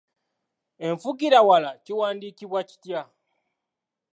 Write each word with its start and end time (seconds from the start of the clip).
Enfugirawala 0.87 1.71
kiwandiikibwa 1.83 2.59
kitya? 2.69 3.01